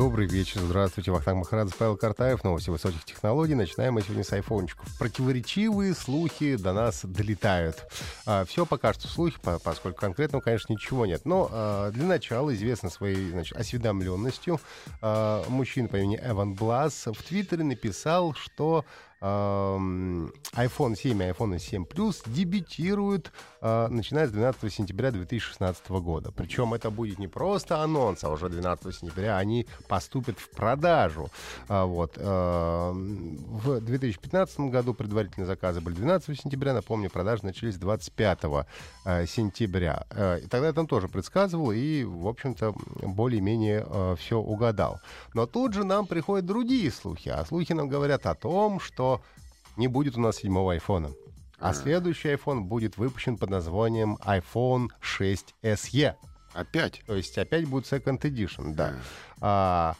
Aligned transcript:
Добрый 0.00 0.26
вечер, 0.26 0.62
здравствуйте, 0.62 1.10
Вахтанг 1.10 1.40
Махарадзе, 1.40 1.74
Павел 1.78 1.94
Картаев, 1.94 2.42
новости 2.42 2.70
высоких 2.70 3.04
технологий. 3.04 3.54
Начинаем 3.54 3.92
мы 3.92 4.00
сегодня 4.00 4.24
с 4.24 4.32
айфончиков. 4.32 4.88
Противоречивые 4.98 5.92
слухи 5.92 6.56
до 6.56 6.72
нас 6.72 7.04
долетают. 7.04 7.86
А, 8.24 8.46
все 8.46 8.64
пока 8.64 8.94
что 8.94 9.08
слухи, 9.08 9.38
по, 9.42 9.58
поскольку 9.58 10.00
конкретного, 10.00 10.40
конечно, 10.40 10.72
ничего 10.72 11.04
нет. 11.04 11.26
Но 11.26 11.50
а, 11.52 11.90
для 11.90 12.06
начала 12.06 12.54
известно 12.54 12.88
своей 12.88 13.28
значит, 13.28 13.54
осведомленностью 13.58 14.58
а, 15.02 15.44
мужчина 15.50 15.88
по 15.88 15.96
имени 15.96 16.18
Эван 16.24 16.54
Блас 16.54 17.04
в 17.04 17.22
Твиттере 17.22 17.62
написал, 17.62 18.32
что 18.32 18.86
iPhone 19.20 20.96
7 20.96 21.22
и 21.22 21.26
iPhone 21.26 21.58
7 21.58 21.84
Plus 21.84 22.22
дебютируют, 22.26 23.32
э, 23.60 23.88
начиная 23.88 24.26
с 24.26 24.30
12 24.30 24.72
сентября 24.72 25.10
2016 25.10 26.00
года. 26.00 26.32
Причем 26.32 26.72
это 26.74 26.90
будет 26.90 27.18
не 27.18 27.28
просто 27.28 27.82
анонс, 27.82 28.24
а 28.24 28.30
уже 28.30 28.48
12 28.48 28.94
сентября 28.94 29.36
они 29.36 29.66
поступят 29.88 30.38
в 30.38 30.48
продажу. 30.50 31.28
А, 31.68 31.84
вот. 31.84 32.16
В 33.62 33.80
2015 33.80 34.60
году 34.70 34.94
предварительные 34.94 35.46
заказы 35.46 35.80
были 35.80 35.94
12 35.94 36.40
сентября, 36.40 36.74
напомню, 36.74 37.10
продажи 37.10 37.44
начались 37.44 37.76
25 37.76 38.38
э, 39.04 39.26
сентября. 39.26 40.04
Э, 40.10 40.40
и 40.40 40.46
тогда 40.46 40.68
я 40.68 40.72
там 40.72 40.86
тоже 40.86 41.08
предсказывал 41.08 41.72
и, 41.72 42.04
в 42.04 42.26
общем-то, 42.26 42.74
более-менее 43.02 43.86
э, 43.86 44.16
все 44.18 44.38
угадал. 44.38 45.00
Но 45.34 45.46
тут 45.46 45.74
же 45.74 45.84
нам 45.84 46.06
приходят 46.06 46.46
другие 46.46 46.90
слухи, 46.90 47.28
а 47.28 47.44
слухи 47.44 47.72
нам 47.72 47.88
говорят 47.88 48.26
о 48.26 48.34
том, 48.34 48.80
что 48.80 49.20
не 49.76 49.88
будет 49.88 50.16
у 50.16 50.20
нас 50.20 50.36
седьмого 50.36 50.72
айфона. 50.72 51.10
А 51.58 51.74
следующий 51.74 52.28
iPhone 52.28 52.60
будет 52.60 52.96
выпущен 52.96 53.36
под 53.36 53.50
названием 53.50 54.16
iPhone 54.24 54.88
6 55.00 55.54
SE. 55.62 56.14
Опять? 56.54 57.02
То 57.06 57.14
есть 57.14 57.36
опять 57.36 57.68
будет 57.68 57.84
Second 57.84 58.20
Edition, 58.22 58.74
да. 58.74 58.94
А, 59.40 59.94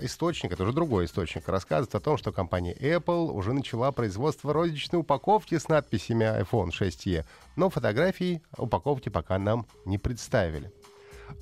источник, 0.00 0.52
это 0.52 0.64
уже 0.64 0.72
другой 0.72 1.04
источник, 1.04 1.48
рассказывает 1.48 1.94
о 1.94 2.00
том, 2.00 2.16
что 2.18 2.32
компания 2.32 2.74
Apple 2.74 3.30
уже 3.30 3.52
начала 3.52 3.92
производство 3.92 4.52
розничной 4.52 5.00
упаковки 5.00 5.56
с 5.56 5.68
надписями 5.68 6.24
iPhone 6.24 6.70
6e, 6.70 7.24
но 7.56 7.70
фотографии 7.70 8.42
упаковки 8.56 9.08
пока 9.08 9.38
нам 9.38 9.66
не 9.84 9.98
представили. 9.98 10.72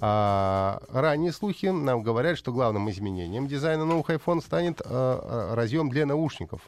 А 0.01 0.83
ранние 0.89 1.33
слухи 1.33 1.67
нам 1.67 2.03
говорят, 2.03 2.37
что 2.37 2.53
главным 2.53 2.91
изменением 2.91 3.47
дизайна 3.47 3.84
новых 3.84 4.11
iPhone 4.11 4.43
станет 4.43 4.81
а, 4.84 5.55
разъем 5.55 5.89
для 5.89 6.06
наушников. 6.06 6.61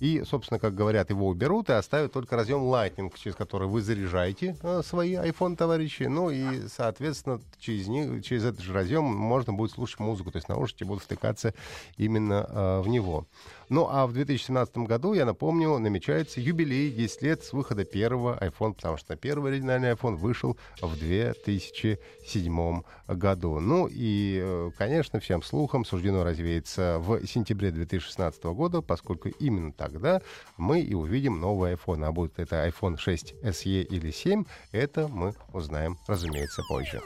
И, 0.00 0.24
собственно, 0.24 0.58
как 0.58 0.74
говорят, 0.74 1.10
его 1.10 1.28
уберут 1.28 1.68
и 1.68 1.74
оставят 1.74 2.12
только 2.12 2.34
разъем 2.34 2.62
Lightning, 2.62 3.12
через 3.16 3.36
который 3.36 3.68
вы 3.68 3.82
заряжаете 3.82 4.56
э, 4.62 4.80
свои 4.82 5.14
iPhone, 5.14 5.56
товарищи. 5.56 6.04
Ну 6.04 6.30
и, 6.30 6.66
соответственно, 6.68 7.40
через, 7.58 7.86
них, 7.86 8.24
через 8.24 8.44
этот 8.44 8.60
же 8.60 8.72
разъем 8.72 9.04
можно 9.04 9.52
будет 9.52 9.72
слушать 9.72 10.00
музыку. 10.00 10.30
То 10.30 10.38
есть 10.38 10.48
наушники 10.48 10.84
будут 10.84 11.04
втыкаться 11.04 11.54
именно 11.98 12.46
э, 12.48 12.80
в 12.80 12.88
него. 12.88 13.26
Ну 13.68 13.86
а 13.88 14.06
в 14.06 14.12
2017 14.12 14.78
году, 14.78 15.12
я 15.12 15.24
напомню, 15.24 15.78
намечается 15.78 16.40
юбилей 16.40 16.90
10 16.90 17.22
лет 17.22 17.44
с 17.44 17.52
выхода 17.52 17.84
первого 17.84 18.36
iPhone, 18.40 18.74
потому 18.74 18.96
что 18.96 19.14
первый 19.14 19.52
оригинальный 19.52 19.92
iPhone 19.92 20.16
вышел 20.16 20.56
в 20.82 20.98
2007 20.98 22.82
году. 23.06 23.60
Ну 23.60 23.86
и, 23.88 24.40
э, 24.42 24.70
конечно, 24.76 25.20
всем 25.20 25.42
слухам 25.42 25.84
суждено 25.84 26.24
развеяться 26.24 26.98
в 27.00 27.24
сентябре 27.26 27.70
2016 27.70 28.42
года, 28.44 28.80
поскольку 28.80 29.28
именно 29.28 29.72
тогда 29.90 30.20
мы 30.56 30.80
и 30.80 30.94
увидим 30.94 31.40
новый 31.40 31.74
iPhone. 31.74 32.04
А 32.04 32.12
будет 32.12 32.38
это 32.38 32.66
iPhone 32.66 32.96
6 32.96 33.34
SE 33.42 33.82
или 33.82 34.10
7, 34.10 34.44
это 34.72 35.08
мы 35.08 35.34
узнаем, 35.52 35.98
разумеется, 36.06 36.62
позже. 36.68 37.00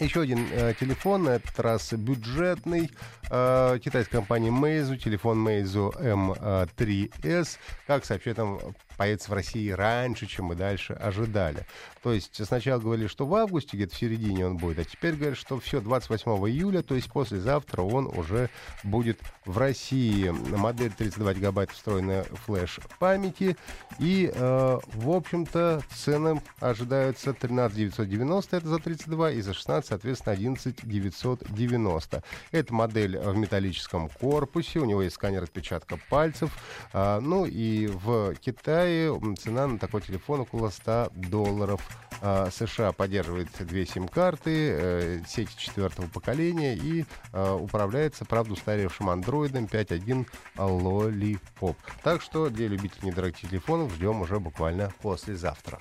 Еще 0.00 0.22
один 0.22 0.48
э, 0.50 0.72
телефон, 0.80 1.24
на 1.24 1.30
этот 1.30 1.60
раз 1.60 1.92
бюджетный, 1.92 2.90
э, 3.30 3.78
китайской 3.84 4.12
компании 4.12 4.50
Meizu, 4.50 4.96
телефон 4.96 5.46
Meizu 5.46 5.92
M3S. 6.00 7.58
Как 7.86 8.06
сообщает 8.06 8.38
нам 8.38 8.58
появится 9.00 9.30
в 9.30 9.32
России 9.32 9.70
раньше, 9.70 10.26
чем 10.26 10.46
мы 10.46 10.54
дальше 10.54 10.92
ожидали. 10.92 11.64
То 12.02 12.12
есть 12.12 12.44
сначала 12.44 12.78
говорили, 12.78 13.06
что 13.06 13.24
в 13.24 13.34
августе, 13.34 13.78
где-то 13.78 13.94
в 13.94 13.98
середине 13.98 14.46
он 14.46 14.58
будет, 14.58 14.78
а 14.78 14.84
теперь 14.84 15.14
говорят, 15.14 15.38
что 15.38 15.58
все, 15.58 15.80
28 15.80 16.30
июля, 16.50 16.82
то 16.82 16.94
есть 16.94 17.10
послезавтра 17.10 17.80
он 17.80 18.06
уже 18.06 18.50
будет 18.84 19.18
в 19.46 19.56
России. 19.56 20.28
Модель 20.28 20.92
32 20.92 21.32
гигабайт 21.32 21.70
встроенная 21.70 22.24
флеш 22.44 22.78
памяти. 22.98 23.56
И, 23.98 24.30
э, 24.34 24.78
в 24.84 25.10
общем-то, 25.10 25.80
цены 25.94 26.42
ожидаются 26.58 27.32
13 27.32 27.74
990, 27.74 28.56
это 28.58 28.68
за 28.68 28.78
32, 28.80 29.30
и 29.30 29.40
за 29.40 29.54
16, 29.54 29.89
соответственно, 29.90 30.32
11 30.34 30.76
990. 30.82 32.22
Это 32.52 32.74
модель 32.74 33.18
в 33.18 33.36
металлическом 33.36 34.08
корпусе, 34.08 34.78
у 34.78 34.84
него 34.84 35.02
есть 35.02 35.16
сканер 35.16 35.42
отпечатка 35.42 35.98
пальцев. 36.08 36.50
Э, 36.92 37.18
ну 37.20 37.44
и 37.44 37.88
в 37.88 38.34
Китае 38.36 39.12
цена 39.36 39.66
на 39.66 39.78
такой 39.78 40.00
телефон 40.00 40.40
около 40.40 40.70
100 40.70 41.10
долларов. 41.14 41.80
А, 42.22 42.50
США 42.50 42.92
поддерживает 42.92 43.48
две 43.60 43.86
сим-карты, 43.86 44.50
э, 44.72 45.20
сети 45.26 45.56
четвертого 45.56 46.06
поколения 46.06 46.74
и 46.74 47.06
э, 47.32 47.52
управляется, 47.52 48.24
правда, 48.24 48.52
устаревшим 48.52 49.08
андроидом 49.08 49.64
5.1 49.64 50.26
Lollipop. 50.56 51.76
Так 52.02 52.20
что 52.20 52.50
для 52.50 52.68
любителей 52.68 53.08
недорогих 53.08 53.48
телефонов 53.48 53.94
ждем 53.94 54.20
уже 54.20 54.38
буквально 54.38 54.92
послезавтра. 55.00 55.80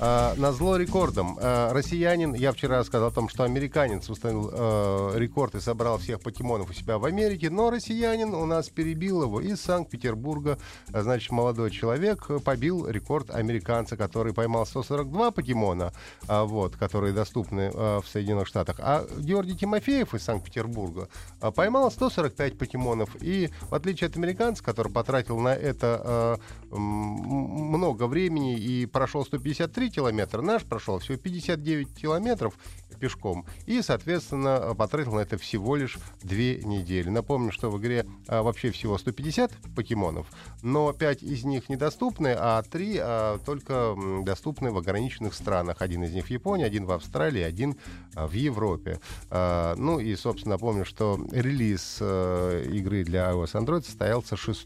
А, 0.00 0.34
на 0.36 0.52
зло 0.52 0.76
рекордом. 0.76 1.38
А, 1.40 1.72
россиянин, 1.72 2.34
я 2.34 2.52
вчера 2.52 2.82
сказал 2.82 3.08
о 3.08 3.12
том, 3.12 3.28
что 3.28 3.44
американец 3.44 4.10
установил 4.10 4.50
а, 4.52 5.16
рекорд 5.16 5.54
и 5.54 5.60
собрал 5.60 5.98
всех 5.98 6.20
покемонов 6.20 6.70
у 6.70 6.72
себя 6.72 6.98
в 6.98 7.04
Америке, 7.04 7.48
но 7.48 7.70
россиянин 7.70 8.34
у 8.34 8.44
нас 8.44 8.68
перебил 8.68 9.22
его 9.22 9.40
из 9.40 9.60
Санкт-Петербурга. 9.60 10.58
Значит, 10.88 11.30
молодой 11.30 11.70
человек 11.70 12.28
побил 12.42 12.88
рекорд 12.88 13.30
американца, 13.30 13.96
который 13.96 14.34
поймал 14.34 14.66
142 14.66 15.30
покемона, 15.30 15.92
вот, 16.26 16.76
которые 16.76 17.12
доступны 17.12 17.70
в 17.70 18.04
Соединенных 18.10 18.48
Штатах. 18.48 18.76
А 18.80 19.06
Георгий 19.18 19.56
Тимофеев 19.56 20.14
из 20.14 20.24
Санкт-Петербурга 20.24 21.08
а, 21.40 21.52
поймал 21.52 21.90
145 21.90 22.58
покемонов. 22.58 23.10
И 23.20 23.48
в 23.70 23.74
отличие 23.74 24.08
от 24.08 24.16
американца, 24.16 24.64
который 24.64 24.90
потратил 24.90 25.38
на 25.38 25.54
это 25.54 26.40
много 26.70 28.06
времени 28.08 28.58
и 28.58 28.86
прошел 28.86 29.24
153 29.24 29.83
3 29.83 29.83
километра, 29.90 30.42
наш 30.42 30.64
прошел 30.64 30.98
всего 30.98 31.16
59 31.16 31.94
километров 31.94 32.54
пешком. 33.04 33.44
И, 33.66 33.82
соответственно, 33.82 34.74
потратил 34.74 35.12
на 35.12 35.20
это 35.20 35.36
всего 35.36 35.76
лишь 35.76 35.98
2 36.22 36.36
недели. 36.64 37.10
Напомню, 37.10 37.52
что 37.52 37.70
в 37.70 37.78
игре 37.78 38.06
а, 38.28 38.42
вообще 38.42 38.70
всего 38.70 38.96
150 38.96 39.52
покемонов, 39.76 40.26
но 40.62 40.90
5 40.94 41.22
из 41.22 41.44
них 41.44 41.68
недоступны, 41.68 42.34
а 42.34 42.62
3 42.62 42.98
а, 42.98 43.38
только 43.44 43.94
доступны 44.22 44.70
в 44.70 44.78
ограниченных 44.78 45.34
странах. 45.34 45.82
Один 45.82 46.02
из 46.04 46.14
них 46.14 46.28
в 46.28 46.30
Японии, 46.30 46.64
один 46.64 46.86
в 46.86 46.92
Австралии, 46.92 47.42
один 47.42 47.76
а, 48.14 48.26
в 48.26 48.32
Европе. 48.32 49.00
А, 49.28 49.74
ну 49.76 50.00
и, 50.00 50.16
собственно, 50.16 50.54
напомню, 50.54 50.86
что 50.86 51.20
релиз 51.30 51.98
а, 52.00 52.62
игры 52.62 53.04
для 53.04 53.30
iOS 53.32 53.52
Android 53.52 53.84
состоялся 53.84 54.34
6 54.34 54.64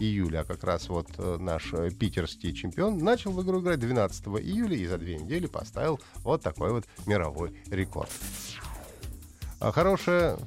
июля. 0.00 0.40
А 0.40 0.44
как 0.44 0.64
раз 0.64 0.88
вот 0.88 1.06
а, 1.18 1.38
наш 1.38 1.72
э, 1.74 1.90
питерский 1.90 2.52
чемпион 2.52 2.98
начал 2.98 3.30
в 3.30 3.40
игру 3.44 3.60
играть 3.60 3.78
12 3.78 4.26
июля 4.26 4.76
и 4.76 4.86
за 4.86 4.98
две 4.98 5.16
недели 5.16 5.46
поставил 5.46 6.00
вот 6.24 6.42
такой 6.42 6.72
вот 6.72 6.88
мировой 7.06 7.52
рекорд. 7.70 8.10
А 9.60 9.72
хорошая 9.72 10.38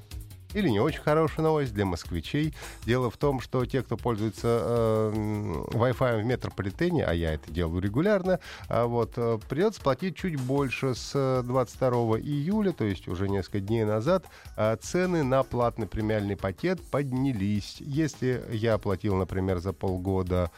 или 0.53 0.69
не 0.69 0.79
очень 0.79 1.01
хорошая 1.01 1.45
новость 1.45 1.73
для 1.73 1.85
москвичей. 1.85 2.53
Дело 2.85 3.09
в 3.09 3.17
том, 3.17 3.39
что 3.39 3.65
те, 3.65 3.81
кто 3.81 3.97
пользуется 3.97 4.61
э, 4.63 5.11
Wi-Fi 5.71 6.21
в 6.21 6.25
метрополитене, 6.25 7.05
а 7.05 7.13
я 7.13 7.33
это 7.33 7.51
делаю 7.51 7.81
регулярно, 7.81 8.39
а 8.67 8.85
вот, 8.85 9.13
э, 9.15 9.39
придется 9.49 9.81
платить 9.81 10.15
чуть 10.15 10.39
больше 10.39 10.95
с 10.95 11.41
22 11.43 12.19
июля, 12.19 12.71
то 12.71 12.83
есть 12.83 13.07
уже 13.07 13.29
несколько 13.29 13.59
дней 13.59 13.85
назад, 13.85 14.25
э, 14.57 14.75
цены 14.81 15.23
на 15.23 15.43
платный 15.43 15.87
премиальный 15.87 16.35
пакет 16.35 16.81
поднялись. 16.81 17.77
Если 17.79 18.43
я 18.51 18.77
платил, 18.77 19.15
например, 19.15 19.59
за 19.59 19.73
полгода 19.73 20.51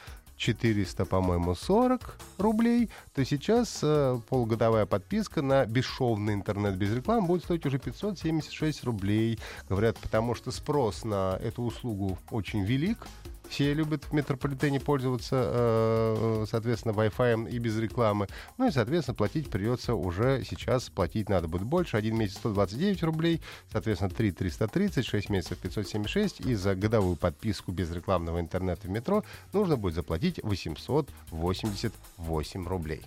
400, 0.44 1.06
по-моему, 1.06 1.56
40 1.56 2.18
рублей, 2.38 2.90
то 3.14 3.24
сейчас 3.24 3.80
э, 3.82 4.20
полугодовая 4.30 4.86
подписка 4.86 5.42
на 5.42 5.66
бесшовный 5.66 6.34
интернет 6.34 6.76
без 6.76 6.94
рекламы 6.94 7.28
будет 7.28 7.44
стоить 7.44 7.66
уже 7.66 7.80
576 7.80 8.84
рублей. 8.84 9.40
Говорят, 9.70 9.98
потому 10.00 10.36
что 10.36 10.52
спрос 10.52 11.06
на 11.06 11.40
эту 11.42 11.64
услугу 11.64 12.18
очень 12.30 12.64
велик, 12.64 13.08
все 13.50 13.74
любят 13.74 14.06
в 14.06 14.14
метрополитене 14.14 14.80
пользоваться, 14.80 15.36
э, 15.36 16.46
соответственно, 16.50 16.94
Wi-Fi 16.94 17.50
и 17.50 17.58
без 17.60 17.78
рекламы. 17.78 18.28
Ну 18.58 18.68
и, 18.68 18.72
соответственно, 18.72 19.16
платить 19.16 19.50
придется 19.50 19.96
уже 19.96 20.44
сейчас. 20.44 20.90
Платить 20.90 21.30
надо 21.30 21.48
будет 21.48 21.64
больше. 21.64 21.96
Один 21.98 22.18
месяц 22.18 22.38
129 22.38 23.04
рублей, 23.04 23.42
соответственно, 23.72 24.12
3 24.12 24.32
330, 24.32 25.06
6 25.06 25.30
месяцев 25.30 25.58
576. 25.60 26.42
И 26.42 26.56
за 26.56 26.76
годовую 26.76 27.16
подписку 27.16 27.72
без 27.72 27.92
рекламного 27.92 28.40
интернета 28.40 28.88
в 28.88 28.90
метро 28.90 29.24
нужно 29.52 29.78
будет 29.78 29.94
заплатить 29.96 30.40
888 30.44 32.68
рублей. 32.68 33.02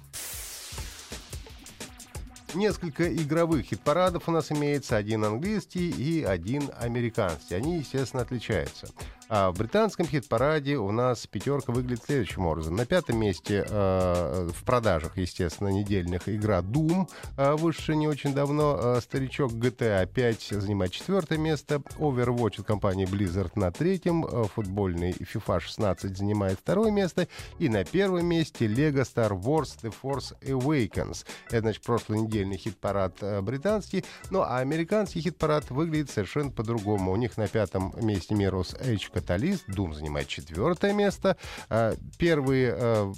Несколько 2.54 3.14
игровых 3.14 3.66
хит-парадов 3.66 4.28
у 4.28 4.32
нас 4.32 4.50
имеется. 4.50 4.96
Один 4.96 5.24
английский 5.24 5.90
и 5.90 6.22
один 6.22 6.70
американский. 6.78 7.54
Они, 7.54 7.78
естественно, 7.78 8.22
отличаются. 8.22 8.88
А 9.28 9.50
в 9.50 9.58
британском 9.58 10.06
хит-параде 10.06 10.76
у 10.76 10.92
нас 10.92 11.26
пятерка 11.26 11.72
выглядит 11.72 12.04
следующим 12.04 12.46
образом. 12.46 12.76
На 12.76 12.86
пятом 12.86 13.18
месте 13.18 13.66
э, 13.68 14.48
в 14.52 14.64
продажах, 14.64 15.18
естественно, 15.18 15.68
недельных 15.68 16.28
игра 16.28 16.60
Doom, 16.60 17.08
э, 17.36 17.54
вышедшая 17.54 17.96
не 17.96 18.06
очень 18.06 18.32
давно. 18.34 18.78
Э, 18.80 19.00
старичок 19.00 19.52
GTA 19.52 20.06
5 20.06 20.42
занимает 20.60 20.92
четвертое 20.92 21.38
место. 21.38 21.82
Overwatch 21.98 22.60
от 22.60 22.66
компании 22.66 23.06
Blizzard 23.06 23.52
на 23.56 23.72
третьем. 23.72 24.24
Э, 24.24 24.44
футбольный 24.44 25.10
FIFA 25.10 25.58
16 25.58 26.16
занимает 26.16 26.60
второе 26.60 26.92
место. 26.92 27.26
И 27.58 27.68
на 27.68 27.84
первом 27.84 28.26
месте 28.26 28.66
Lego 28.66 29.02
Star 29.02 29.32
Wars 29.32 29.76
The 29.82 29.92
Force 30.02 30.38
Awakens. 30.42 31.26
Это, 31.48 31.62
значит, 31.62 31.82
прошлый 31.82 32.20
недельный 32.20 32.58
хит-парад 32.58 33.16
э, 33.22 33.40
британский. 33.40 34.04
Ну, 34.30 34.42
а 34.42 34.58
американский 34.58 35.20
хит-парад 35.20 35.70
выглядит 35.70 36.10
совершенно 36.10 36.52
по-другому. 36.52 37.10
У 37.10 37.16
них 37.16 37.36
на 37.36 37.48
пятом 37.48 37.92
месте 38.00 38.36
Mirror's 38.36 38.80
Edge 38.80 39.15
Каталист. 39.16 39.66
Doom 39.68 39.94
занимает 39.94 40.28
четвертое 40.28 40.92
место. 40.92 41.38
А, 41.70 41.94
первые 42.18 42.74
э, 42.76 43.12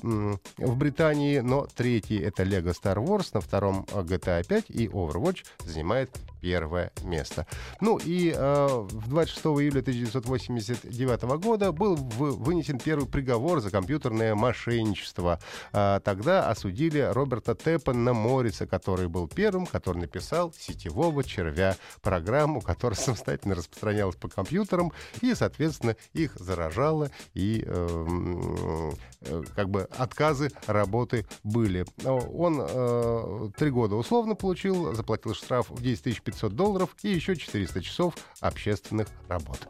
в 0.59 0.77
Британии, 0.77 1.39
но 1.41 1.67
третий 1.67 2.19
это 2.19 2.45
Lego 2.45 2.73
Star 2.73 2.97
Wars, 3.05 3.31
на 3.35 3.41
втором 3.41 3.85
GTA 3.91 4.47
5 4.47 4.67
и 4.69 4.87
Overwatch 4.87 5.45
занимает 5.65 6.11
первое 6.40 6.93
место. 7.02 7.46
Ну 7.81 7.99
и 7.99 8.32
э, 8.35 8.88
26 9.06 9.46
июля 9.46 9.81
1989 9.81 11.23
года 11.40 11.73
был 11.73 11.96
в, 11.96 12.43
вынесен 12.43 12.79
первый 12.79 13.06
приговор 13.06 13.61
за 13.61 13.70
компьютерное 13.70 14.35
мошенничество. 14.35 15.40
Э, 15.73 16.00
тогда 16.05 16.49
осудили 16.49 17.00
Роберта 17.00 17.55
Теппена 17.55 18.12
Морриса, 18.12 18.67
который 18.67 19.08
был 19.08 19.29
первым, 19.29 19.67
который 19.67 19.99
написал 19.99 20.52
сетевого 20.58 21.25
червя 21.25 21.76
программу, 22.02 22.61
которая 22.61 22.99
самостоятельно 22.99 23.55
распространялась 23.55 24.17
по 24.17 24.29
компьютерам 24.29 24.93
и, 25.20 25.35
соответственно, 25.35 25.96
их 26.12 26.35
заражала 26.37 27.11
и 27.35 27.64
э, 27.67 28.90
э, 29.23 29.43
как 29.55 29.70
бы 29.70 29.82
отказы 29.96 30.50
работы 30.67 31.26
были. 31.44 31.85
Он 32.05 32.61
э, 32.61 33.50
три 33.56 33.70
года 33.70 33.96
условно 33.96 34.35
получил, 34.35 34.94
заплатил 34.94 35.35
штраф 35.35 35.70
в 35.70 35.82
10 35.82 36.02
тысяч 36.02 36.23
500 36.30 36.54
долларов 36.54 36.90
и 37.02 37.08
еще 37.08 37.36
400 37.36 37.82
часов 37.82 38.14
общественных 38.40 39.08
работ. 39.28 39.69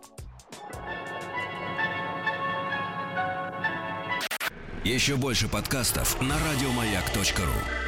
Еще 4.85 5.17
больше 5.17 5.49
подкастов 5.49 6.21
на 6.21 6.35
радиомаяк.ру 6.39 7.88